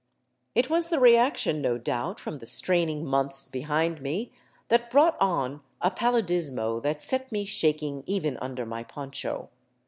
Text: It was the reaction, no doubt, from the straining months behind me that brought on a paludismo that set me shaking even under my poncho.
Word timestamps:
It 0.55 0.67
was 0.67 0.89
the 0.89 0.99
reaction, 0.99 1.61
no 1.61 1.77
doubt, 1.77 2.19
from 2.19 2.39
the 2.39 2.47
straining 2.47 3.05
months 3.05 3.47
behind 3.49 4.01
me 4.01 4.31
that 4.69 4.89
brought 4.89 5.15
on 5.21 5.61
a 5.79 5.91
paludismo 5.91 6.81
that 6.81 7.03
set 7.03 7.31
me 7.31 7.45
shaking 7.45 8.03
even 8.07 8.35
under 8.41 8.65
my 8.65 8.81
poncho. 8.83 9.51